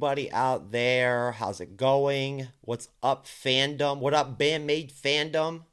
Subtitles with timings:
[0.00, 1.32] Everybody out there.
[1.32, 2.48] How's it going?
[2.62, 3.98] What's up, fandom?
[3.98, 5.64] What up, Band-Maid fandom?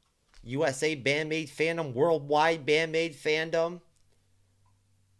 [0.44, 3.80] USA Band-Maid fandom, worldwide Band-Maid fandom.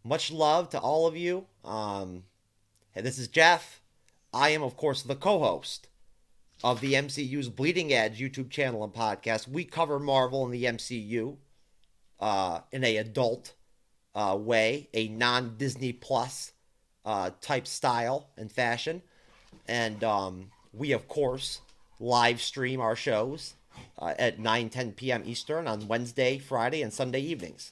[0.04, 1.46] Much love to all of you.
[1.64, 2.24] Um,
[2.92, 3.82] hey, this is Jeff.
[4.34, 5.88] I am, of course, the co host
[6.62, 9.48] of the MCU's Bleeding Edge YouTube channel and podcast.
[9.48, 11.38] We cover Marvel and the MCU
[12.20, 13.54] uh, in a adult
[14.14, 16.52] uh, way, a non Disney Plus
[17.08, 19.02] uh, type style and fashion.
[19.68, 21.62] And um, we, of course,
[22.00, 23.56] live stream our shows
[23.98, 25.24] uh, at 9 10 p.m.
[25.26, 27.72] Eastern on Wednesday, Friday, and Sunday evenings.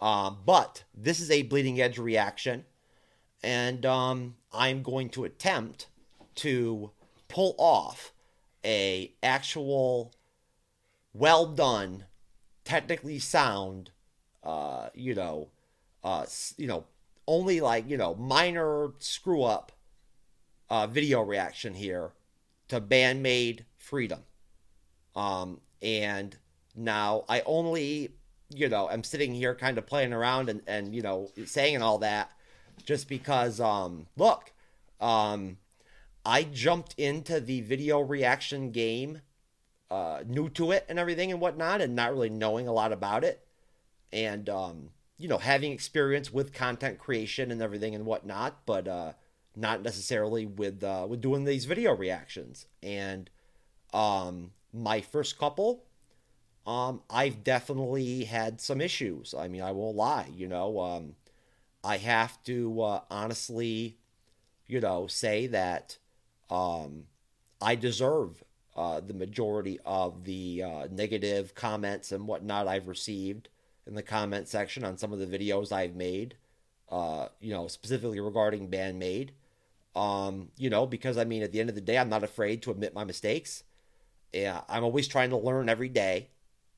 [0.00, 2.64] Um, but this is a bleeding edge reaction,
[3.42, 5.88] and um, I'm going to attempt
[6.36, 6.90] to
[7.28, 8.12] pull off
[8.64, 10.12] a actual
[11.12, 12.04] well done,
[12.64, 13.90] technically sound,
[14.42, 15.48] uh, you know,
[16.02, 16.24] uh,
[16.56, 16.84] you know,
[17.30, 19.70] only like you know minor screw up
[20.68, 22.10] uh, video reaction here
[22.68, 24.20] to Band-Maid Freedom.
[25.14, 26.36] Um, and
[26.74, 28.10] now I only
[28.52, 31.84] you know I'm sitting here kind of playing around and and you know saying and
[31.84, 32.32] all that
[32.84, 34.52] just because um look
[35.00, 35.58] um
[36.26, 39.20] I jumped into the video reaction game
[39.90, 43.22] uh new to it and everything and whatnot and not really knowing a lot about
[43.22, 43.46] it
[44.12, 44.90] and um
[45.20, 49.12] you know, having experience with content creation and everything and whatnot, but uh,
[49.54, 52.66] not necessarily with uh, with doing these video reactions.
[52.82, 53.28] And
[53.92, 55.84] um, my first couple,
[56.66, 59.34] um, I've definitely had some issues.
[59.34, 60.30] I mean, I won't lie.
[60.34, 61.16] You know, um,
[61.84, 63.98] I have to uh, honestly,
[64.66, 65.98] you know, say that
[66.48, 67.04] um,
[67.60, 68.42] I deserve
[68.74, 73.50] uh, the majority of the uh, negative comments and whatnot I've received
[73.86, 76.36] in the comment section on some of the videos I've made,
[76.90, 79.32] uh, you know, specifically regarding Band-Maid.
[79.96, 82.62] Um, you know, because I mean, at the end of the day, I'm not afraid
[82.62, 83.64] to admit my mistakes.
[84.32, 86.28] Yeah, I'm always trying to learn every day,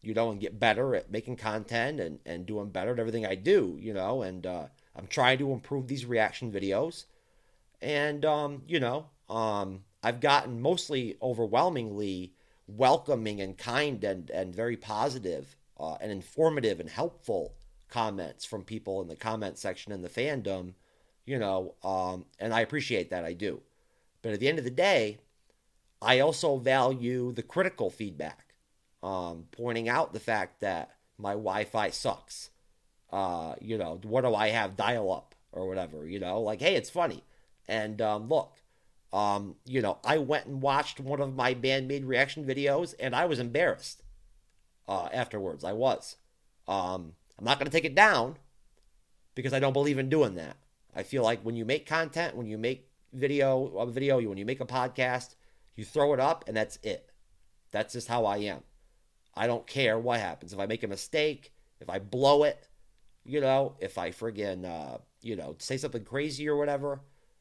[0.00, 3.34] you know, and get better at making content and, and doing better at everything I
[3.34, 4.64] do, you know, and uh,
[4.96, 7.04] I'm trying to improve these reaction videos.
[7.82, 12.32] And, um, you know, um, I've gotten mostly overwhelmingly
[12.66, 17.54] welcoming and kind and, and very positive uh, and informative and helpful
[17.88, 20.74] comments from people in the comment section in the fandom,
[21.26, 23.24] you know, um, and I appreciate that.
[23.24, 23.60] I do.
[24.22, 25.18] But at the end of the day,
[26.00, 28.54] I also value the critical feedback,
[29.02, 32.50] um, pointing out the fact that my Wi Fi sucks.
[33.10, 36.06] Uh, you know, what do I have dial up or whatever?
[36.06, 37.22] You know, like, hey, it's funny.
[37.68, 38.56] And um, look,
[39.12, 43.26] um, you know, I went and watched one of my Band-Maid reaction videos and I
[43.26, 44.01] was embarrassed
[44.88, 45.64] uh, afterwards.
[45.64, 46.16] I was.
[46.68, 48.36] Um, I'm not going to take it down
[49.34, 50.56] because I don't believe in doing that.
[50.94, 54.44] I feel like when you make content, when you make video, a video, when you
[54.44, 55.34] make a podcast,
[55.74, 57.10] you throw it up and that's it.
[57.70, 58.62] That's just how I am.
[59.34, 60.52] I don't care what happens.
[60.52, 62.68] If I make a mistake, if I blow it,
[63.24, 67.00] you know, if I friggin', uh, you know, say something crazy or whatever,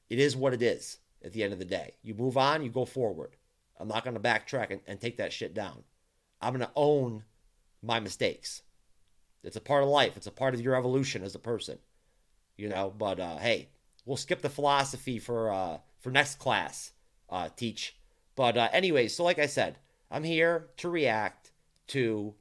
[0.10, 1.96] it is what it is at the end of the day.
[2.04, 3.36] You move on, you go forward.
[3.80, 5.84] I'm not going to backtrack and, and take that shit down.
[6.40, 7.24] I'm going to own
[7.82, 8.62] my mistakes.
[9.44, 10.16] It's a part of life.
[10.18, 11.80] It's a part of your evolution as a person.
[12.58, 13.70] You know, but uh, hey,
[14.06, 16.94] we'll skip the philosophy for uh, for next class.
[17.30, 17.96] Uh, teach.
[18.36, 19.78] But uh, anyway, so like I said,
[20.10, 21.52] I'm here to react
[21.88, 22.34] to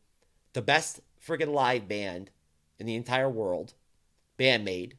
[0.52, 2.30] the best friggin' live band
[2.80, 3.74] in the entire world,
[4.36, 4.96] Band-Maid,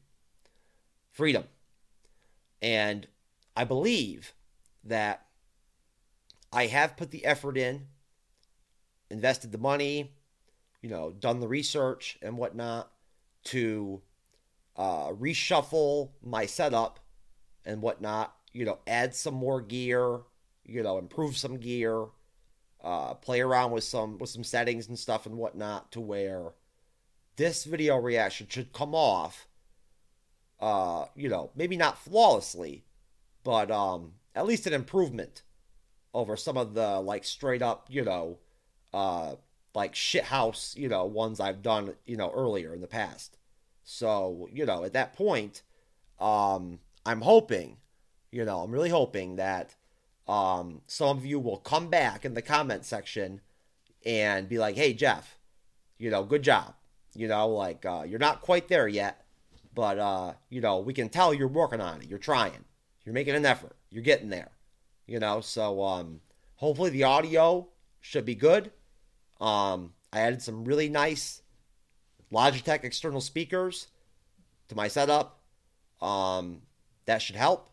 [1.10, 1.44] Freedom.
[2.62, 3.06] And
[3.54, 4.32] I believe
[4.84, 5.26] that
[6.50, 7.88] I have put the effort in,
[9.10, 10.14] invested the money,
[10.82, 12.90] you know, done the research and whatnot
[13.44, 14.02] to
[14.76, 17.00] uh, reshuffle my setup
[17.64, 20.18] and whatnot, you know, add some more gear,
[20.64, 22.06] you know, improve some gear,
[22.82, 26.52] uh, play around with some with some settings and stuff and whatnot to where
[27.36, 29.46] this video reaction should come off
[30.62, 32.84] uh, you know, maybe not flawlessly,
[33.42, 35.42] but um at least an improvement
[36.14, 38.38] over some of the like straight up, you know,
[38.94, 39.34] uh
[39.74, 43.38] like shithouse, you know, ones I've done, you know, earlier in the past.
[43.84, 45.62] So, you know, at that point,
[46.20, 47.78] um, I'm hoping,
[48.30, 49.74] you know, I'm really hoping that
[50.28, 53.40] um, some of you will come back in the comment section
[54.04, 55.38] and be like, hey, Jeff,
[55.98, 56.74] you know, good job.
[57.14, 59.24] You know, like, uh, you're not quite there yet,
[59.74, 62.08] but, uh, you know, we can tell you're working on it.
[62.08, 62.64] You're trying.
[63.04, 63.76] You're making an effort.
[63.90, 64.52] You're getting there.
[65.06, 66.20] You know, so um,
[66.56, 67.68] hopefully the audio
[68.00, 68.70] should be good
[69.42, 71.42] um, I added some really nice
[72.32, 73.88] Logitech external speakers
[74.68, 75.40] to my setup.
[76.00, 76.62] Um,
[77.06, 77.68] that should help.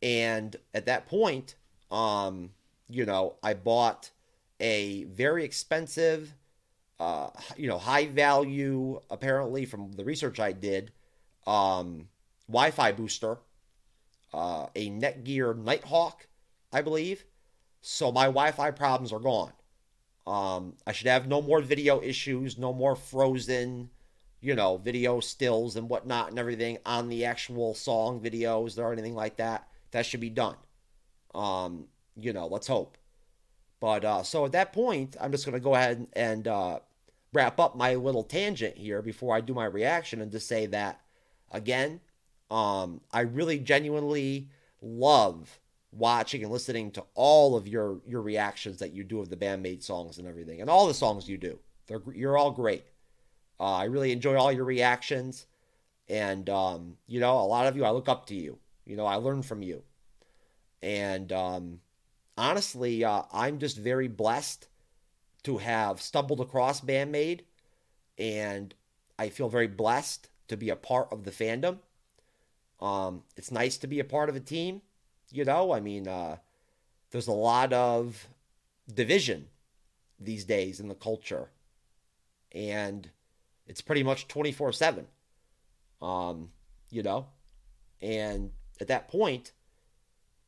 [0.00, 1.56] And at that point,
[1.90, 2.50] um,
[2.88, 4.10] you know, I bought
[4.60, 6.34] a very expensive,
[7.00, 10.92] uh, you know, high value, apparently from the research I did,
[11.46, 12.08] um,
[12.48, 13.38] Wi Fi booster,
[14.32, 16.28] uh, a Netgear Nighthawk,
[16.72, 17.24] I believe.
[17.80, 19.52] So my Wi Fi problems are gone.
[20.26, 23.90] Um, I should have no more video issues, no more frozen,
[24.40, 29.14] you know, video stills and whatnot and everything on the actual song videos or anything
[29.14, 29.68] like that.
[29.90, 30.56] That should be done.
[31.34, 31.86] Um,
[32.16, 32.96] you know, let's hope.
[33.80, 36.78] But uh, so at that point, I'm just going to go ahead and uh,
[37.32, 41.00] wrap up my little tangent here before I do my reaction and just say that
[41.50, 42.00] again,
[42.50, 44.48] um, I really genuinely
[44.80, 45.58] love
[45.96, 49.82] watching and listening to all of your your reactions that you do of the Band-Maid
[49.82, 51.58] songs and everything, and all the songs you do.
[51.86, 52.84] They're you're all great.
[53.60, 55.46] Uh, I really enjoy all your reactions,
[56.08, 58.58] and um, you know, a lot of you I look up to you.
[58.84, 59.82] You know, I learn from you,
[60.82, 61.80] and um,
[62.36, 64.68] honestly, uh, I'm just very blessed
[65.44, 67.44] to have stumbled across Band-Maid,
[68.18, 68.74] and
[69.18, 71.78] I feel very blessed to be a part of the fandom.
[72.80, 74.82] Um, it's nice to be a part of a team
[75.34, 76.36] you know, I mean, uh,
[77.10, 78.28] there's a lot of
[78.92, 79.48] division
[80.20, 81.50] these days in the culture,
[82.52, 83.10] and
[83.66, 85.06] it's pretty much 24 7.
[86.00, 86.50] Um,
[86.90, 87.26] you know,
[88.00, 89.50] and at that point,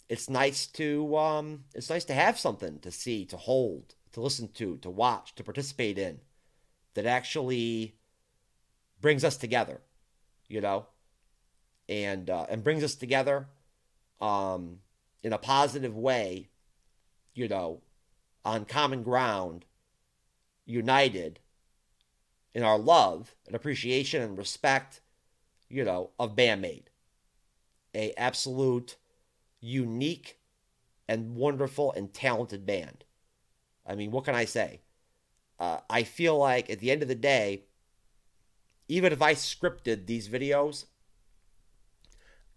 [0.09, 4.49] it's nice to um, it's nice to have something to see, to hold, to listen
[4.55, 6.21] to, to watch, to participate in,
[6.95, 7.97] that actually
[9.01, 9.81] brings us together,
[10.49, 10.87] you know,
[11.89, 13.49] and uh, and brings us together
[14.21, 14.81] um,
[15.23, 16.49] in a positive way,
[17.35, 17.83] you know,
[18.45, 19.65] on common ground,
[20.65, 21.41] united
[22.55, 25.01] in our love and appreciation and respect,
[25.69, 26.91] you know, of Band-Maid.
[27.95, 28.97] A absolute
[29.61, 30.39] unique
[31.09, 33.05] and wonderful and talented band.
[33.87, 34.81] I mean, what can I say?
[35.59, 37.65] Uh, I feel like at the end of the day,
[38.89, 40.87] even if I scripted these videos,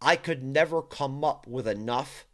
[0.01, 2.25] I could never come up with enough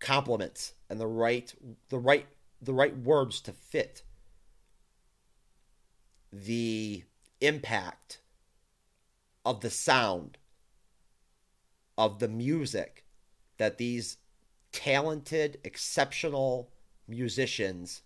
[0.00, 1.54] compliments and the right
[1.88, 2.26] the right
[2.60, 4.02] the right words to fit
[6.32, 7.04] the
[7.40, 8.20] impact
[9.44, 10.38] of the sound
[11.96, 13.04] of the music
[13.58, 14.16] that these
[14.72, 16.70] talented exceptional
[17.06, 18.02] musicians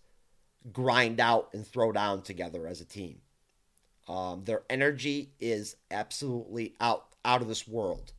[0.71, 3.21] grind out and throw down together as a team.
[4.07, 8.13] Um, their energy is absolutely out out of this world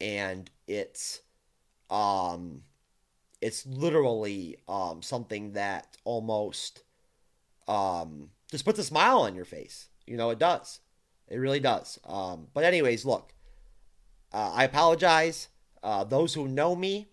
[0.00, 1.20] and it's
[1.90, 2.62] um
[3.40, 6.82] it's literally um something that almost
[7.68, 9.88] um just puts a smile on your face.
[10.06, 10.80] You know it does.
[11.28, 11.98] It really does.
[12.04, 13.32] Um but anyways look
[14.32, 15.48] uh, i apologize.
[15.82, 17.06] Uh, those who know me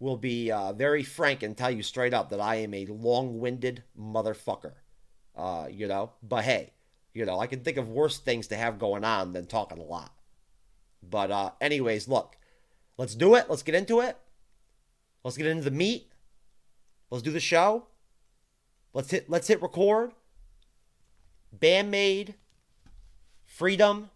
[0.00, 3.82] will be uh, very frank and tell you straight up that i am a long-winded
[3.98, 4.74] motherfucker.
[5.36, 6.12] Uh you know?
[6.22, 6.72] But hey
[7.14, 9.82] you know i can think of worse things to have going on than talking a
[9.82, 10.12] lot
[11.02, 12.36] but uh, anyways, look,
[12.96, 13.46] let's do it.
[13.48, 14.16] Let's get into it.
[15.24, 16.10] Let's get into the meat.
[17.10, 17.86] Let's do the show.
[18.94, 20.12] Let's hit let's hit record.
[21.52, 22.34] Band-Maid,
[23.44, 24.08] Freedom,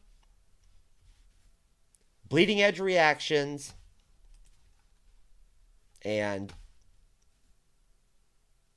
[2.29, 3.75] Bleeding Edge reactions,
[6.01, 6.51] and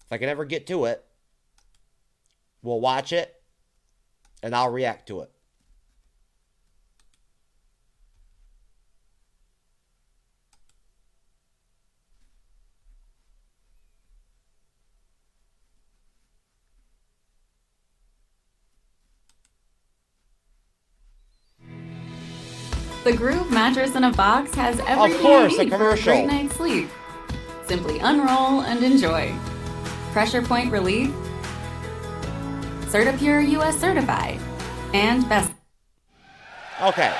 [0.06, 1.06] if I can ever get to it,
[2.62, 3.42] we'll watch it
[4.44, 5.32] and I'll react to it.
[23.10, 26.00] The Groove mattress in a box has everything Of course, you a need for a
[26.00, 26.89] great night's sleep.
[27.66, 29.34] Simply unroll and enjoy.
[30.12, 31.10] Pressure point relief,
[32.82, 34.39] CertiPUR-US certified,
[34.94, 35.51] and best.
[36.84, 37.12] Okay.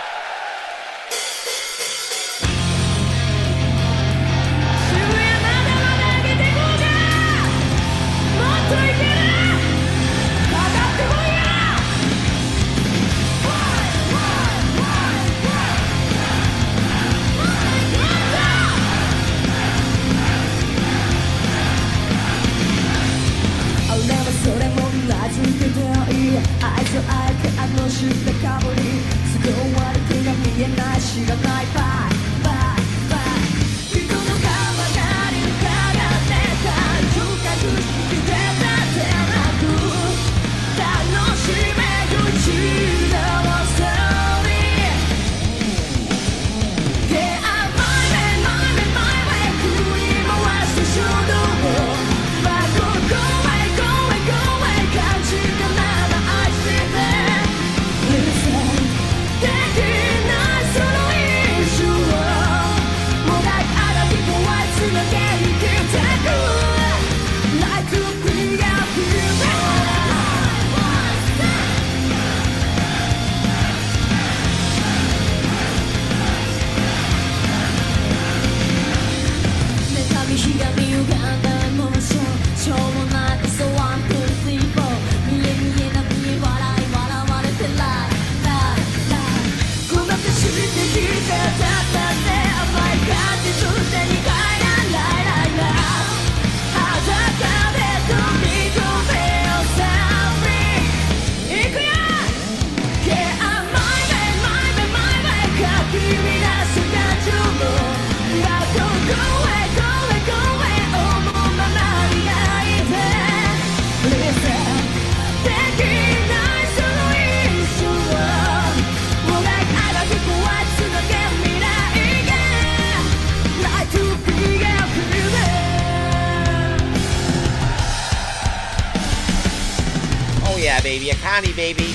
[131.40, 131.94] Baby.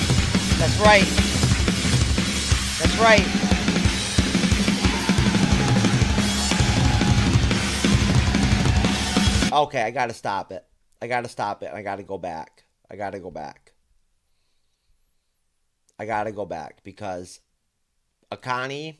[0.57, 1.05] That's right.
[2.79, 3.21] That's right.
[9.53, 10.65] Okay, I gotta stop it.
[10.99, 11.69] I gotta stop it.
[11.71, 12.65] I gotta go back.
[12.89, 13.73] I gotta go back.
[15.99, 17.39] I gotta go back because
[18.31, 18.97] Akane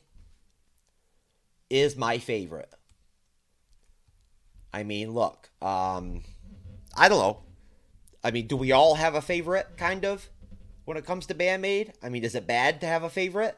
[1.72, 2.72] is my favorite.
[4.72, 6.22] I mean, look, um,
[6.96, 7.40] I don't know.
[8.24, 10.30] I mean, do we all have a favorite, kind of,
[10.86, 11.94] when it comes to Band-Maid?
[12.02, 13.58] I mean, is it bad to have a favorite?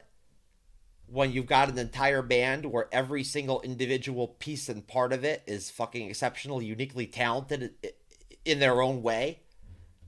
[1.05, 5.43] When you've got an entire band where every single individual piece and part of it
[5.45, 7.75] is fucking exceptional, uniquely talented
[8.43, 9.39] in their own way?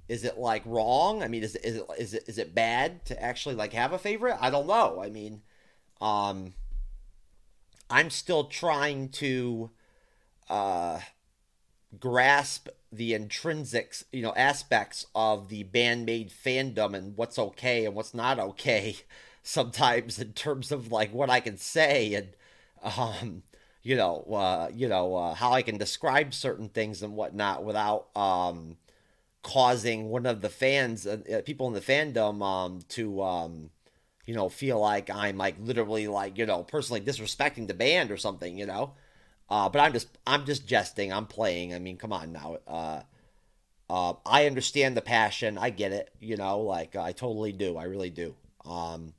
[0.10, 1.22] Is it like wrong?
[1.22, 3.94] I mean, is it, is it is it is it bad to actually like have
[3.94, 4.38] a favorite?
[4.42, 5.00] I don't know.
[5.02, 5.44] I mean,
[6.02, 6.54] um,
[7.90, 9.70] I'm still trying to
[10.50, 11.00] uh,
[12.00, 18.14] grasp the intrinsics, you know, aspects of the Band-Maid fandom and what's okay and what's
[18.14, 18.98] not okay
[19.44, 22.30] sometimes in terms of like what I can say and
[22.98, 23.44] um
[23.82, 28.16] you know uh you know uh, how I can describe certain things and whatnot without
[28.16, 28.78] um
[29.44, 33.70] causing one of the fans uh, uh people in the fandom um to um
[34.26, 38.18] you know feel like I'm like literally like you know personally disrespecting the band or
[38.18, 38.94] something you know
[39.50, 41.12] uh, but I'm just I'm just jesting.
[41.12, 41.74] I'm playing.
[41.74, 42.58] I mean, come on now.
[42.68, 43.02] Uh,
[43.90, 45.58] uh, I understand the passion.
[45.58, 46.14] I get it.
[46.20, 47.78] You know, like I totally do.
[47.78, 48.36] I really do.
[48.66, 49.14] Um,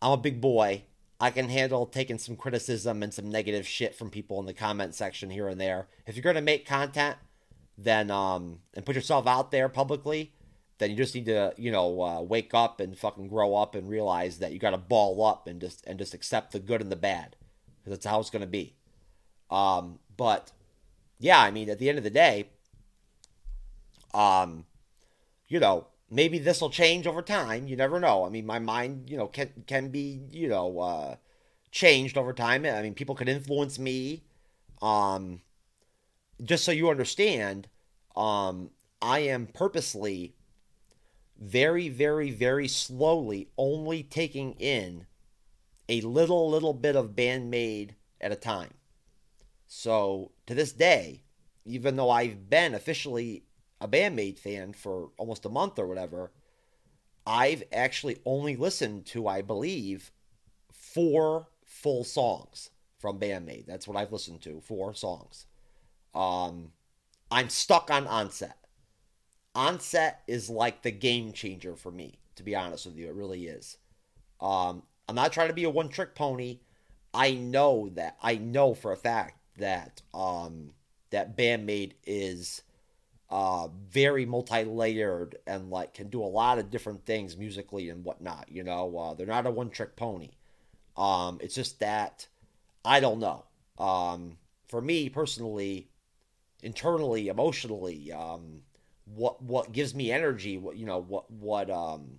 [0.00, 0.84] I'm a big boy.
[1.20, 4.94] I can handle taking some criticism and some negative shit from people in the comment
[4.94, 5.88] section here and there.
[6.06, 7.16] If you're gonna make content,
[7.76, 10.32] then um, and put yourself out there publicly,
[10.78, 13.90] then you just need to you know uh, wake up and fucking grow up and
[13.90, 16.90] realize that you got to ball up and just and just accept the good and
[16.90, 17.36] the bad
[17.78, 18.76] because that's how it's gonna be.
[19.50, 20.52] Um, but
[21.18, 22.48] yeah, I mean, at the end of the day,
[24.14, 24.66] um,
[25.48, 27.66] you know, maybe this will change over time.
[27.66, 28.24] You never know.
[28.24, 31.16] I mean, my mind, you know, can can be, you know, uh,
[31.70, 32.64] changed over time.
[32.64, 34.24] I mean, people can influence me.
[34.82, 35.42] Um,
[36.42, 37.68] just so you understand,
[38.16, 38.70] um,
[39.02, 40.34] I am purposely
[41.38, 45.06] very, very, very slowly only taking in
[45.88, 48.70] a little, little bit of Band-Maid at a time.
[49.72, 51.22] So to this day,
[51.64, 53.44] even though I've been officially
[53.80, 56.32] a Band-Maid fan for almost a month or whatever,
[57.24, 60.10] I've actually only listened to, I believe,
[60.72, 63.64] four full songs from Band-Maid.
[63.68, 65.46] That's what I've listened to, four songs.
[66.16, 66.72] Um,
[67.30, 68.58] I'm stuck on Onset.
[69.54, 73.06] Onset is like the game changer for me, to be honest with you.
[73.06, 73.76] It really is.
[74.40, 76.58] Um, I'm not trying to be a one trick pony.
[77.14, 78.16] I know that.
[78.20, 80.72] I know for a fact that um,
[81.10, 82.62] that Band-Maid is
[83.30, 88.46] uh, very multi-layered and like can do a lot of different things musically and whatnot.
[88.50, 90.30] You know, uh, they're not a one-trick pony.
[90.96, 92.26] Um, it's just that
[92.84, 93.44] I don't know.
[93.78, 94.36] Um,
[94.68, 95.88] for me personally,
[96.62, 98.62] internally, emotionally, um,
[99.06, 100.58] what what gives me energy?
[100.58, 102.18] What you know, what what um,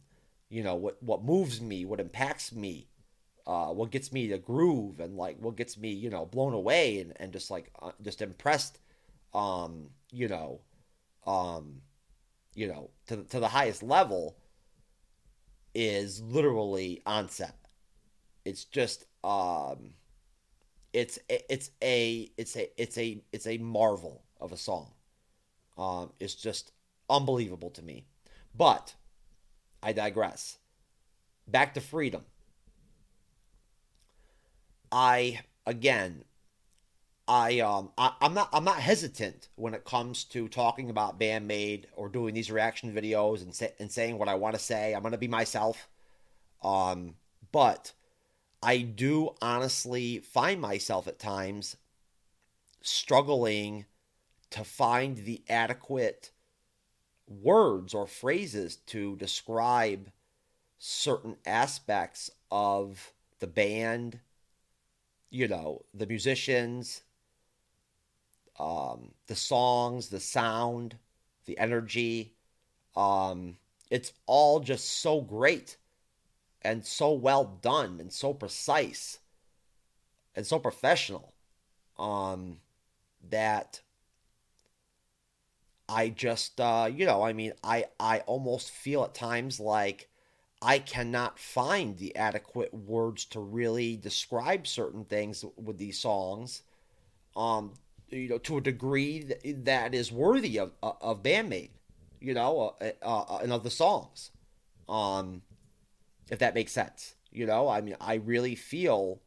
[0.49, 2.87] you know, what what moves me, what impacts me
[3.47, 6.99] uh, what gets me to groove and like what gets me, you know, blown away
[6.99, 8.79] and, and just like uh, just impressed,
[9.33, 10.61] um, you know,
[11.25, 11.81] um,
[12.55, 14.35] you know, to to the highest level
[15.73, 17.55] is literally onset.
[18.45, 19.93] It's just um,
[20.93, 24.91] it's it's a it's a it's a it's a marvel of a song.
[25.77, 26.71] Um, it's just
[27.09, 28.05] unbelievable to me.
[28.55, 28.95] But
[29.81, 30.57] I digress.
[31.47, 32.23] Back to freedom.
[34.91, 36.23] I again,
[37.27, 41.87] I um I, am not I'm not hesitant when it comes to talking about Band-Maid
[41.95, 44.93] or doing these reaction videos and say, and saying what I want to say.
[44.93, 45.87] I'm gonna be myself.
[46.63, 47.15] Um,
[47.51, 47.93] but
[48.61, 51.77] I do honestly find myself at times
[52.81, 53.85] struggling
[54.51, 56.31] to find the adequate
[57.27, 60.11] words or phrases to describe
[60.77, 64.19] certain aspects of the band
[65.31, 67.03] you know, the musicians,
[68.59, 70.97] um, the songs, the sound,
[71.45, 72.33] the energy.
[72.95, 73.57] Um,
[73.89, 75.77] it's all just so great
[76.61, 79.19] and so well done and so precise
[80.35, 81.33] and so professional
[81.99, 82.59] um,
[83.29, 83.81] that
[85.89, 90.09] I just, uh, you know, I mean, I, I almost feel at times like
[90.61, 96.61] I cannot find the adequate words to really describe certain things with these songs,
[97.35, 97.73] um,
[98.09, 101.71] you know, to a degree that is worthy of of Band-Maid,
[102.19, 104.31] you know, uh, uh, and of the songs,
[104.87, 105.41] um,
[106.29, 107.15] if that makes sense.
[107.31, 109.21] You know, I mean, I really feel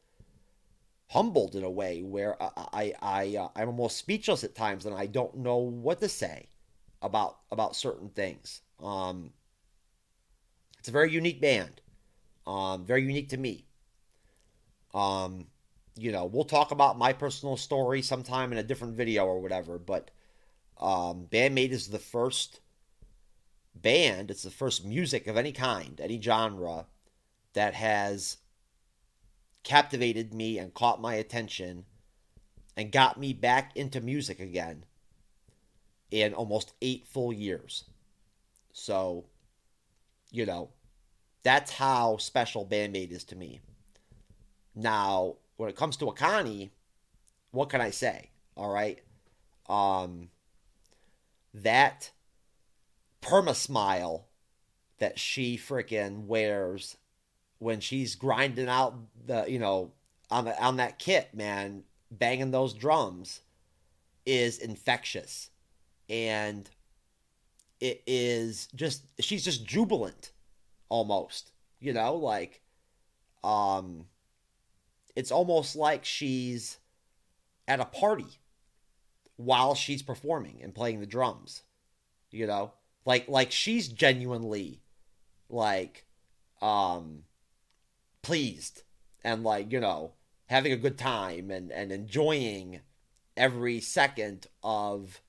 [1.08, 4.94] humbled in a way where I I, I uh, I'm almost speechless at times, and
[4.94, 6.48] I don't know what to say
[7.02, 8.61] about about certain things.
[8.80, 9.32] Um,
[10.85, 11.81] it's a very unique band,
[12.47, 13.64] um, very unique to me.
[14.92, 15.47] Um,
[15.97, 19.79] you know, we'll talk about my personal story sometime in a different video or whatever,
[19.79, 20.11] but
[20.79, 22.61] um, Band-Maid is the first
[23.75, 26.85] band, it's the first music of any kind, any genre,
[27.55, 28.37] that has
[29.62, 31.87] captivated me and caught my attention
[32.77, 34.85] and got me back into music again
[36.11, 37.85] in almost eight full years.
[38.75, 39.25] So,
[40.35, 40.70] you know,
[41.44, 43.61] that's how special Band-Maid is to me.
[44.75, 46.70] Now, when it comes to Akane,
[47.53, 48.31] what can I say?
[48.57, 48.99] All right.
[49.68, 50.31] Um,
[51.55, 52.11] that
[53.23, 54.27] perma smile
[54.99, 56.97] that she freaking wears
[57.59, 58.94] when she's grinding out
[59.27, 59.92] the you know
[60.31, 63.40] on the on that kit, man, banging those drums
[64.27, 65.51] is infectious.
[66.09, 66.68] And
[67.80, 70.32] it is just she's just jubilant
[70.88, 71.52] almost.
[71.80, 72.62] You know, like
[73.42, 74.06] um
[75.14, 76.78] it's almost like she's
[77.68, 78.38] at a party
[79.37, 81.62] while she's performing and playing the drums.
[82.30, 82.72] You know?
[83.04, 84.80] Like like she's genuinely
[85.50, 86.06] like
[86.62, 87.24] um
[88.22, 88.82] pleased
[89.22, 90.12] and like you know
[90.46, 92.80] having a good time and and enjoying
[93.37, 95.20] every second of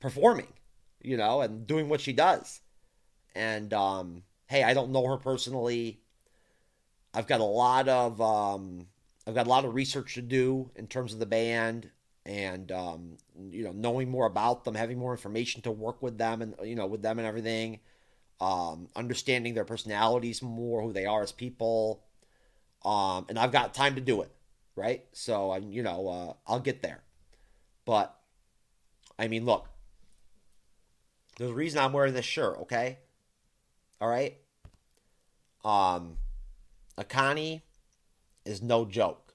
[0.00, 0.52] performing
[1.02, 2.60] you know and doing what she does
[3.34, 6.00] and um hey i don't know her personally
[7.14, 8.86] i've got a lot of um
[9.26, 11.90] i've got a lot of research to do in terms of the band
[12.24, 13.16] and um
[13.50, 16.74] you know knowing more about them having more information to work with them and you
[16.74, 17.80] know with them and everything
[18.40, 22.02] um understanding their personalities more who they are as people
[22.84, 24.30] um, and I've got time to do it,
[24.76, 25.04] right?
[25.12, 27.02] So I'm, you know, uh, I'll get there.
[27.84, 28.16] But
[29.18, 29.68] I mean, look,
[31.42, 32.98] there's a reason I'm wearing this shirt, okay?
[34.00, 34.36] All right.
[35.64, 36.18] Um,
[36.96, 37.62] Akane
[38.44, 39.34] is no joke.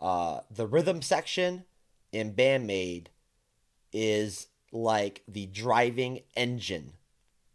[0.00, 1.66] Uh, the rhythm section
[2.10, 3.10] in Band-Maid
[3.92, 6.94] is like the driving engine,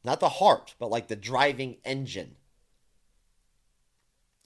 [0.06, 2.38] not the heart, but like the driving engine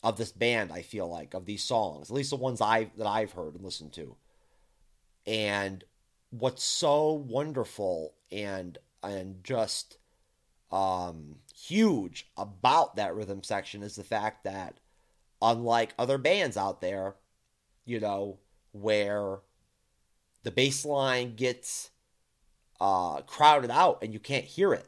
[0.02, 0.72] of this band.
[0.72, 3.64] I feel like of these songs, at least the ones I that I've heard and
[3.64, 4.16] listened to.
[5.28, 5.84] And
[6.32, 9.98] what's so wonderful and and just
[10.72, 14.80] um, huge about that rhythm section is the fact that
[15.42, 17.16] unlike other bands out there,
[17.86, 18.40] you know,
[18.72, 19.40] where
[20.44, 21.92] the bass line gets
[22.80, 24.88] uh, crowded out and you can't hear it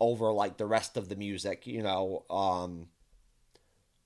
[0.00, 2.88] over like the rest of the music, you know, um,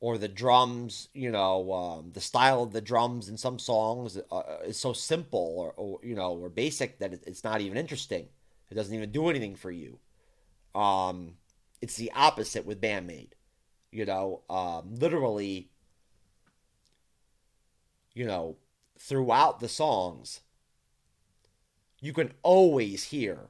[0.00, 4.42] or the drums, you know, um, the style of the drums in some songs uh,
[4.64, 8.28] is so simple or, or, you know or basic that it's not even interesting.
[8.70, 9.98] It doesn't even do anything for you.
[10.74, 11.34] Um,
[11.80, 13.34] it's the opposite with Band-Maid.
[13.90, 15.70] You know, um, literally,
[18.14, 18.56] you know,
[18.98, 20.40] throughout the songs,
[22.00, 23.48] you can always hear.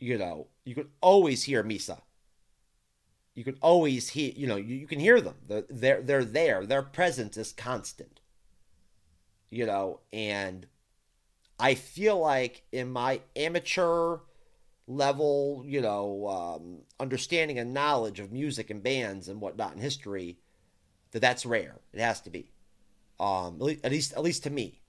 [0.00, 2.00] You know, you can always hear Misa
[3.34, 6.66] you can always hear you know you, you can hear them they're, they're they're there
[6.66, 8.20] their presence is constant
[9.50, 10.66] you know and
[11.58, 14.18] i feel like in my amateur
[14.86, 20.38] level you know um, understanding and knowledge of music and bands and whatnot in history
[21.12, 22.50] that that's rare it has to be
[23.20, 24.80] um, at least at least to me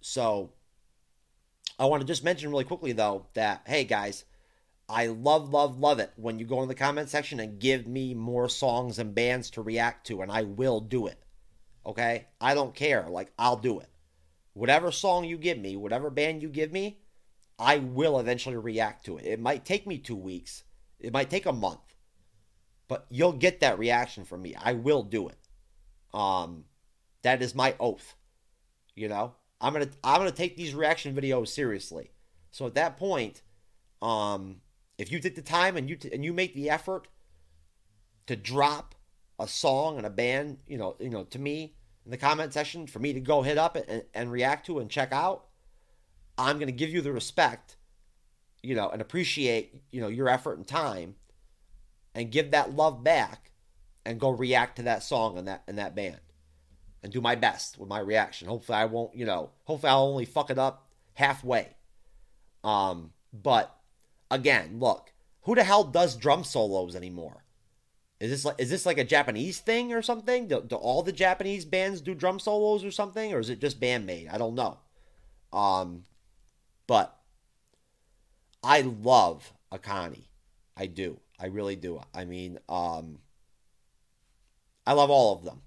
[0.00, 0.52] so
[1.78, 4.24] i want to just mention really quickly though that hey guys
[4.92, 8.12] I love, love, love it when you go in the comment section and give me
[8.12, 11.18] more songs and bands to react to, and I will do it.
[11.86, 12.26] Okay?
[12.40, 13.06] I don't care.
[13.08, 13.88] Like, I'll do it.
[14.54, 17.00] Whatever song you give me, whatever band you give me,
[17.58, 19.24] I will eventually react to it.
[19.24, 20.64] It might take me two weeks,
[21.00, 21.96] it might take a month,
[22.88, 24.54] but you'll get that reaction from me.
[24.54, 25.38] I will do it.
[26.12, 26.64] Um,
[27.22, 28.14] that is my oath.
[28.94, 32.10] You know, I'm gonna I'm gonna take these reaction videos seriously.
[32.50, 33.42] So at that point,
[34.02, 34.60] um,
[34.98, 37.08] if you take the time and you t- and you make the effort
[38.26, 38.94] to drop
[39.38, 42.86] a song and a band, you know, you know, to me, in the comment section
[42.86, 45.44] for me to go hit up and, and react to and check out,
[46.36, 47.76] I'm going to give you the respect,
[48.62, 51.14] you know, and appreciate, you know, your effort and time
[52.14, 53.50] and give that love back
[54.04, 56.20] and go react to that song and that and that band
[57.02, 58.48] and do my best with my reaction.
[58.48, 61.68] Hopefully I won't, you know, hopefully I'll only fuck it up halfway.
[62.64, 63.74] Um, but
[64.30, 65.12] again, look,
[65.42, 67.44] who the hell does drum solos anymore?
[68.22, 70.46] Is this like is this like a Japanese thing or something?
[70.46, 73.80] Do, do all the Japanese bands do drum solos or something, or is it just
[73.80, 74.28] Band-Maid?
[74.30, 74.78] I don't know.
[75.52, 76.04] Um,
[76.86, 77.18] but
[78.62, 80.26] I love Akane.
[80.76, 81.18] I do.
[81.36, 82.00] I really do.
[82.14, 83.18] I mean, um,
[84.86, 85.62] I love all of them.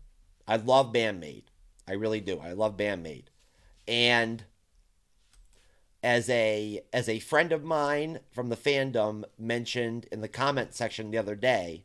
[0.48, 1.44] I love Band-Maid.
[1.86, 2.39] I really do.
[2.39, 3.32] I love Band-Maid.
[3.86, 4.46] And
[6.02, 11.12] as a as a friend of mine from the fandom mentioned in the comment section
[11.12, 11.84] the other day,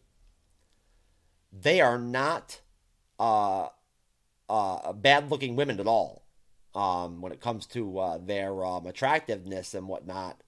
[1.52, 2.60] they are not
[3.18, 3.68] uh,
[4.48, 6.24] uh, bad looking women at all
[6.74, 10.40] um, when it comes to uh, their um, attractiveness and whatnot.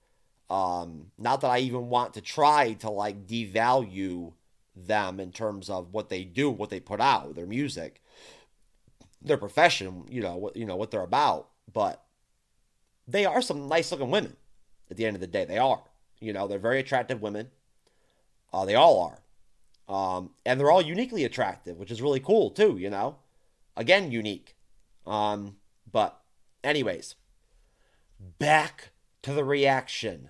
[0.49, 4.33] Um, not that I even want to try to like devalue
[4.75, 8.01] them in terms of what they do, what they put out, their music,
[9.21, 11.49] their profession, you know, what you know what they're about.
[11.71, 12.03] But
[13.07, 14.35] they are some nice looking women.
[14.91, 15.83] At the end of the day, they are.
[16.19, 17.49] You know, they're very attractive women.
[18.53, 19.22] Uh, they all are.
[19.87, 23.17] Um, and they're all uniquely attractive, which is really cool too, you know?
[23.75, 24.55] Again, unique.
[25.05, 25.57] Um,
[25.91, 26.21] but,
[26.63, 27.15] anyways,
[28.39, 28.91] back
[29.23, 30.29] to the reaction.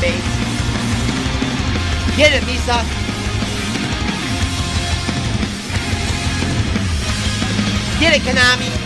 [0.00, 0.24] Bass.
[2.16, 2.84] Get it, Misa.
[8.00, 8.77] Get it, Kanami.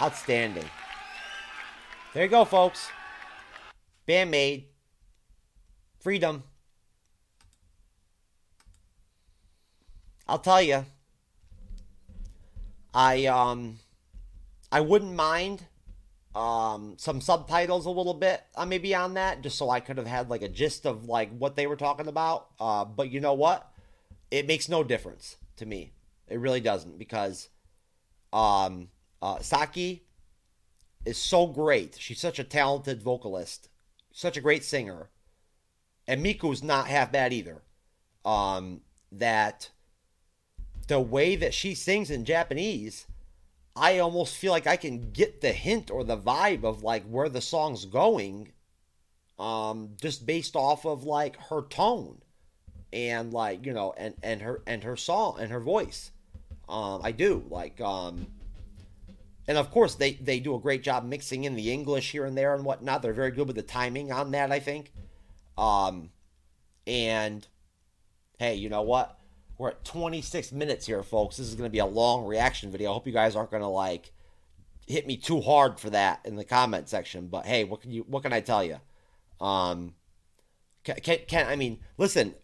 [0.00, 0.64] Outstanding.
[2.14, 2.88] There you go, folks.
[4.06, 4.66] Band-Maid.
[5.98, 6.44] Freedom.
[10.28, 10.84] I'll tell you.
[12.94, 13.78] I um
[14.70, 15.64] I wouldn't mind
[16.34, 20.06] um some subtitles a little bit uh, maybe on that just so I could have
[20.06, 22.48] had like a gist of like what they were talking about.
[22.60, 23.70] Uh but you know what?
[24.30, 25.92] It makes no difference to me.
[26.28, 27.48] It really doesn't because
[28.32, 28.88] um
[29.20, 30.00] uh, Saiki
[31.04, 31.96] is so great.
[31.98, 33.68] She's such a talented vocalist,
[34.12, 35.10] such a great singer.
[36.06, 37.62] And Miku's not half bad either.
[38.24, 39.70] Um, that
[40.86, 43.06] the way that she sings in Japanese,
[43.76, 47.28] I almost feel like I can get the hint or the vibe of like where
[47.28, 48.52] the song's going,
[49.38, 52.20] um, just based off of like her tone
[52.92, 56.10] and like you know and and her and her song and her voice.
[56.68, 58.26] Um, I do like um
[59.48, 62.36] and of course they they do a great job mixing in the English here and
[62.36, 63.02] there and whatnot.
[63.02, 64.92] They're very good with the timing on that, I think.
[65.56, 66.10] Um,
[66.86, 67.46] and
[68.38, 69.18] hey, you know what?
[69.56, 71.38] We're at 26 minutes here, folks.
[71.38, 72.90] This is going to be a long reaction video.
[72.90, 74.12] I hope you guys aren't going to like
[74.86, 77.26] hit me too hard for that in the comment section.
[77.26, 78.04] But hey, what can you?
[78.06, 78.78] What can I tell you?
[79.40, 79.94] Um,
[80.84, 82.34] can, can, I mean, listen,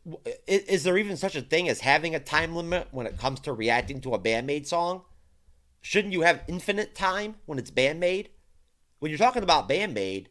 [0.47, 3.41] is, is, there even such a thing as having a time limit when it comes
[3.41, 5.03] to reacting to a Band-Maid song?
[5.85, 8.31] Shouldn't you have infinite time when it's Band-Maid?
[9.01, 10.31] When you're talking about Band-Maid,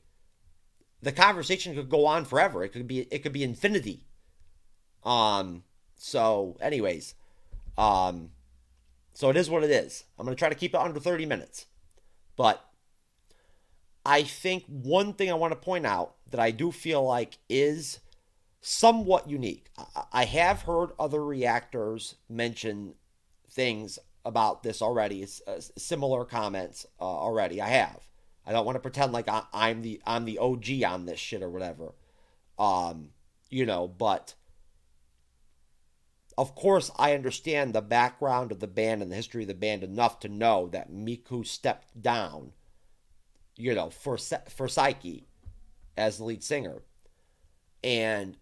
[0.99, 2.63] the conversation could go on forever.
[2.63, 4.07] It could be it could be infinity.
[5.03, 5.63] Um
[5.95, 7.13] so anyways,
[7.77, 8.31] um
[9.13, 10.05] so it is what it is.
[10.17, 11.67] I'm to try to keep it under 30 minutes.
[12.35, 12.67] But
[14.03, 17.99] I think one thing I want to point out that I do feel like is
[18.59, 19.69] somewhat unique.
[20.11, 22.95] I have heard other reactors mention
[23.51, 27.62] things about this already, uh, similar comments uh, already.
[27.62, 27.99] I have.
[28.45, 31.41] I don't want to pretend like I, am the I'm the OG on this shit
[31.41, 31.93] or whatever.
[32.59, 33.09] Um,
[33.49, 34.33] you know, but
[36.38, 39.83] of course I understand the background of the band and the history of the band
[39.83, 42.51] enough to know that Miku stepped down,
[43.55, 45.23] you know, for for Saiki
[45.95, 46.81] as the lead singer.
[47.83, 48.38] And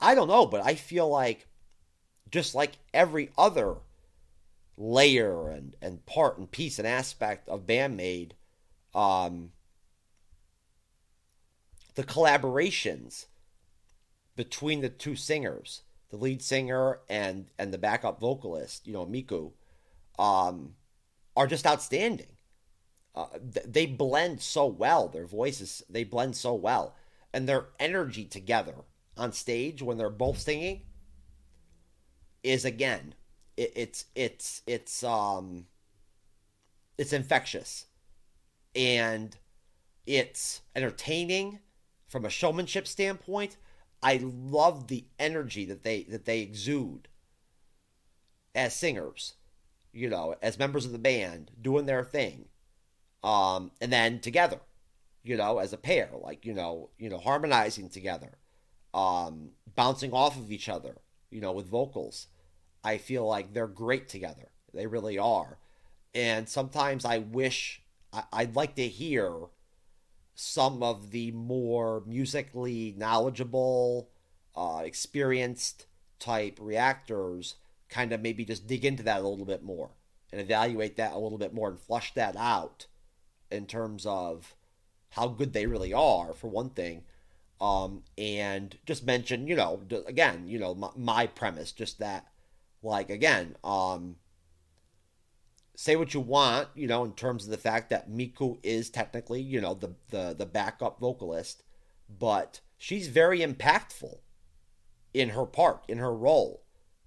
[0.00, 1.46] I don't know, but I feel like
[2.30, 3.76] just like every other
[4.78, 8.34] layer and, and part and piece and aspect of Band-Maid,
[8.94, 9.50] um,
[11.96, 13.26] the collaborations
[14.36, 19.52] between the two singers, the lead singer and and the backup vocalist, you know, Miku,
[20.18, 20.74] um,
[21.36, 22.36] are just outstanding.
[23.16, 23.26] Uh,
[23.66, 25.08] they blend so well.
[25.08, 26.94] Their voices they blend so well,
[27.34, 28.76] and their energy together
[29.16, 30.82] on stage when they're both singing
[32.44, 33.14] is again,
[33.58, 35.66] it, it's it's it's um,
[36.96, 37.86] it's infectious
[38.74, 39.36] and
[40.06, 41.58] it's entertaining
[42.06, 43.56] from a showmanship standpoint.
[44.02, 47.08] I love the energy that they that they exude
[48.54, 49.34] as singers,
[49.92, 52.46] you know, as members of the band doing their thing,
[53.24, 54.60] um, and then together,
[55.24, 58.38] you know, as a pair, like you know, you know, harmonizing together,
[58.94, 60.94] um, bouncing off of each other,
[61.30, 62.28] you know, with vocals.
[62.84, 64.48] I feel like they're great together.
[64.72, 65.58] They really are,
[66.14, 69.32] and sometimes I wish I, would like to hear
[70.34, 74.10] some of the more musically knowledgeable,
[74.54, 75.86] uh, experienced
[76.18, 77.56] type reactors
[77.88, 79.90] kind of maybe just dig into that a little bit more
[80.32, 82.86] and evaluate that a little bit more and flush that out
[83.50, 84.54] in terms of
[85.10, 87.02] how good they really are, for one thing.
[87.60, 92.26] Um, and just mention, you know, again, you know, my, my premise, just that,
[92.82, 94.16] like, again, um,
[95.78, 99.40] say what you want, you know, in terms of the fact that Miku is technically,
[99.40, 101.62] you know, the the the backup vocalist,
[102.08, 104.18] but she's very impactful
[105.14, 106.64] in her part, in her role,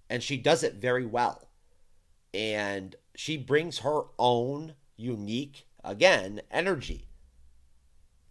[0.09, 1.49] and she does it very well.
[2.33, 7.09] And she brings her own unique, again, energy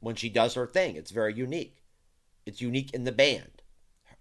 [0.01, 0.97] when she does her thing.
[0.97, 1.83] It's very unique.
[2.47, 3.63] It's unique in the band.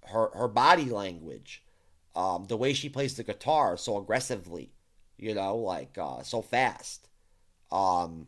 [0.07, 1.63] Her her body language,
[2.15, 4.71] um, the way she plays the guitar so aggressively,
[5.17, 7.07] you know, like uh, so fast.
[7.71, 8.27] Um,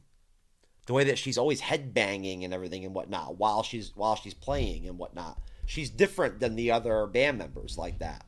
[0.85, 4.33] the way that she's always head banging and everything and whatnot while she's while she's
[4.33, 5.39] playing and whatnot.
[5.65, 8.25] She's different than the other band members like that,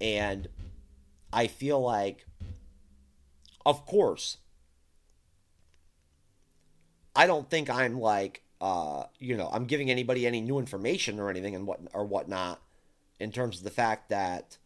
[0.00, 0.48] and
[1.32, 2.26] I feel like,
[3.64, 4.38] of course,
[7.14, 11.30] I don't think I'm like uh, you know I'm giving anybody any new information or
[11.30, 12.60] anything and what or whatnot
[13.18, 14.58] in terms of the fact that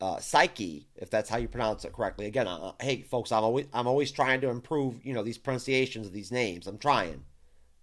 [0.00, 2.26] uh, Saiki, if that's how you pronounce it correctly.
[2.26, 6.06] Again, uh, hey folks, I'm always I'm always trying to improve, you know, these pronunciations
[6.06, 6.66] of these names.
[6.66, 7.24] I'm trying,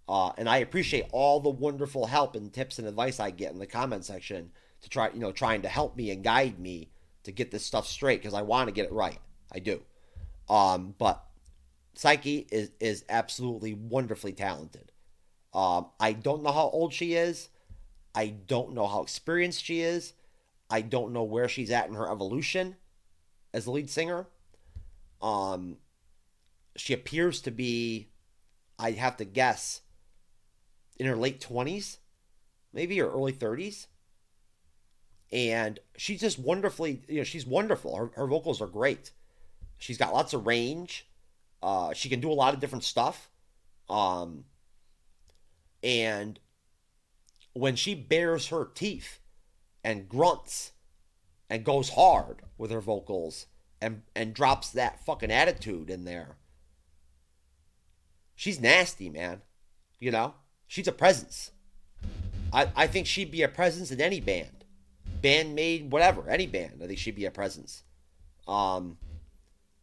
[0.08, 3.58] uh, and I appreciate all the wonderful help and tips and advice I get in
[3.58, 4.50] the comment section
[4.82, 6.90] to try, you know, trying to help me and guide me
[7.24, 9.18] to get this stuff straight because I want to get it right.
[9.52, 9.82] I do,
[10.48, 11.24] um, but
[11.96, 14.92] Saiki is is absolutely wonderfully talented.
[15.54, 17.48] Um, I don't know how old she is.
[18.14, 20.14] I don't know how experienced she is.
[20.72, 22.76] I don't know where she's at in her evolution
[23.52, 24.26] as the lead singer.
[25.20, 25.76] Um,
[26.76, 28.08] she appears to be,
[28.78, 29.82] I have to guess,
[30.98, 31.98] in her late 20s,
[32.72, 33.86] maybe her early 30s.
[35.30, 37.94] And she's just wonderfully, you know, she's wonderful.
[37.94, 39.10] Her, her vocals are great.
[39.76, 41.06] She's got lots of range.
[41.62, 43.28] Uh, she can do a lot of different stuff.
[43.90, 44.44] Um,
[45.82, 46.40] and
[47.52, 49.18] when she bares her teeth,
[49.84, 50.72] and grunts
[51.50, 53.46] and goes hard with her vocals
[53.80, 56.36] and and drops that fucking attitude in there.
[58.34, 59.42] she's nasty, man.
[59.98, 60.34] You know,
[60.66, 61.52] she's a presence.
[62.52, 64.64] I, I think she'd be a presence in any band,
[65.22, 66.80] Band-Maid whatever, any band.
[66.82, 67.84] I think she'd be a presence.
[68.48, 68.98] Um,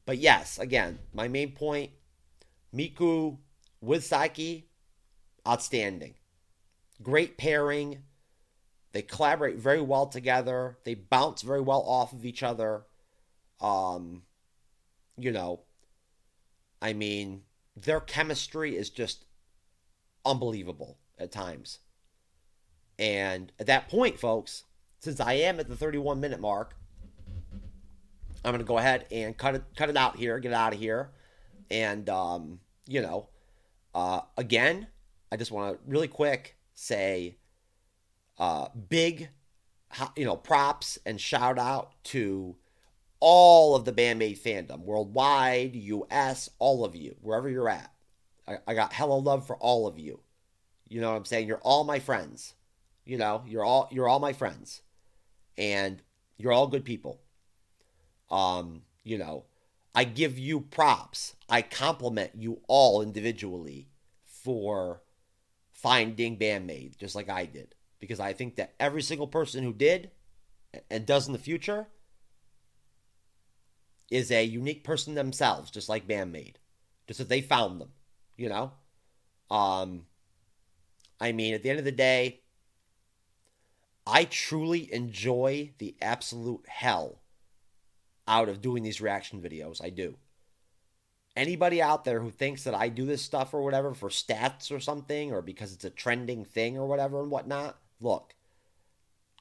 [0.05, 1.91] but yes, again, my main point:
[2.75, 3.37] Miku
[3.81, 4.63] with Saiki,
[5.47, 6.15] outstanding,
[7.01, 8.03] great pairing.
[8.91, 10.77] They collaborate very well together.
[10.83, 12.83] They bounce very well off of each other.
[13.61, 14.23] Um,
[15.17, 15.61] you know,
[16.81, 17.43] I mean,
[17.75, 19.25] their chemistry is just
[20.25, 21.79] unbelievable at times.
[22.97, 24.63] And at that point, folks,
[24.99, 26.75] since I am at the 31 minute mark,
[28.43, 30.73] I'm going to go ahead and cut it cut it out here, get it out
[30.73, 31.11] of here.
[31.69, 33.27] And um, you know,
[33.93, 34.87] uh, again,
[35.31, 37.37] I just want to really quick say
[38.39, 39.29] uh, big
[40.15, 42.55] you know, props and shout out to
[43.19, 47.91] all of the Band-Maid fandom, worldwide, US, all of you, wherever you're at.
[48.47, 50.21] I, I got hella love for all of you.
[50.87, 51.47] You know what I'm saying?
[51.47, 52.53] You're all my friends.
[53.05, 54.81] You know, you're all you're all my friends.
[55.57, 56.01] And
[56.37, 57.19] you're all good people.
[58.31, 59.45] Um, you know,
[59.93, 61.35] I give you props.
[61.49, 63.89] I compliment you all individually
[64.25, 65.01] for
[65.73, 67.75] finding Band-Maid, just like I did.
[67.99, 70.11] Because I think that every single person who did
[70.89, 71.87] and does in the future
[74.09, 76.59] is a unique person themselves, just like Band-Maid.
[77.07, 77.89] Just that they found them,
[78.37, 78.71] you know?
[79.49, 80.05] Um
[81.19, 82.41] I mean, at the end of the day,
[84.07, 87.19] I truly enjoy the absolute hell
[88.27, 89.83] out of doing these reaction videos.
[89.83, 90.15] I do.
[91.35, 94.79] Anybody out there who thinks that I do this stuff or whatever for stats or
[94.79, 98.35] something, or because it's a trending thing or whatever and whatnot, look,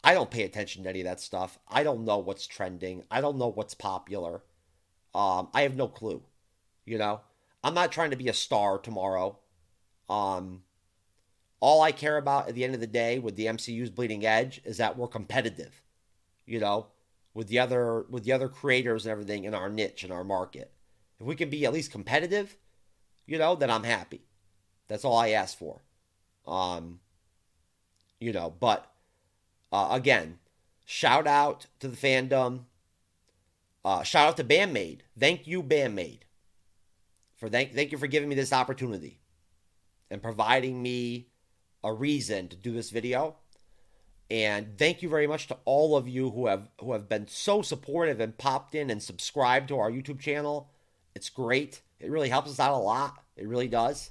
[0.03, 1.59] I don't pay attention to any of that stuff.
[1.69, 3.05] I don't know what's trending.
[3.11, 4.43] I don't know what's popular.
[5.15, 6.23] Um, I have no clue.
[6.85, 7.21] You know,
[7.63, 9.39] I'm not trying to be a star tomorrow.
[10.09, 10.63] Um,
[11.61, 14.61] all I care about at the end of the day with the MCU's Bleeding Edge
[14.65, 15.83] is that we're competitive.
[16.47, 16.87] You know,
[17.35, 20.73] with the other with the other creators and everything in our niche in our market.
[21.21, 22.57] If we can be at least competitive,
[23.27, 24.23] you know, then I'm happy.
[24.87, 25.83] That's all I ask for.
[26.47, 27.01] Um,
[28.21, 28.91] you know, but
[29.73, 30.39] uh, again,
[30.85, 32.65] shout out to the fandom.
[33.85, 35.05] Uh, shout out to Band-Maid.
[35.19, 36.25] Thank you, Band-Maid,
[37.37, 39.21] for thank thank you for giving me this opportunity
[40.11, 41.29] and providing me
[41.85, 43.37] a reason to do this video.
[44.31, 47.63] And thank you very much to all of you who have who have been so
[47.63, 50.71] supportive and popped in and subscribed to our YouTube channel.
[51.15, 51.81] It's great.
[51.99, 53.23] It really helps us out a lot.
[53.37, 54.11] It really does.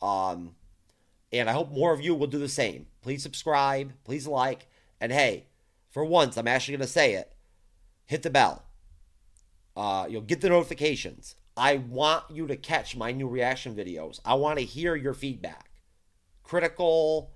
[0.00, 0.54] Um,
[1.32, 2.86] and I hope more of you will do the same.
[3.02, 4.66] Please subscribe, please like,
[5.00, 5.46] and hey,
[5.90, 7.32] for once, I'm actually going to say it.
[8.06, 8.64] Hit the bell.
[9.76, 11.34] Uh, you'll get the notifications.
[11.56, 14.20] I want you to catch my new reaction videos.
[14.24, 15.70] I want to hear your feedback.
[16.42, 17.32] Critical,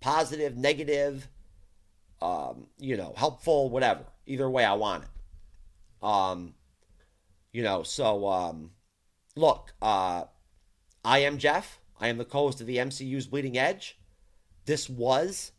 [0.00, 1.28] positive, negative,
[2.22, 4.04] um, you know, helpful, whatever.
[4.26, 6.04] Either way, I want it.
[6.04, 6.54] Um,
[7.52, 8.70] you know, so um,
[9.34, 10.24] look, uh,
[11.04, 11.78] I am Jeff.
[12.00, 13.98] I am the co-host of the MCU's Bleeding Edge.
[14.66, 15.52] This was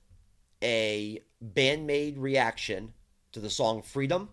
[0.64, 2.94] a Band-Maid reaction
[3.32, 4.30] to the song Freedom.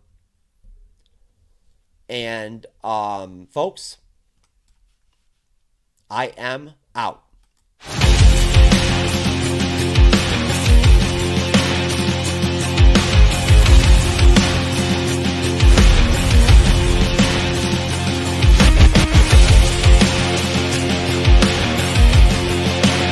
[2.09, 3.99] And um, folks,
[6.11, 7.24] I am out.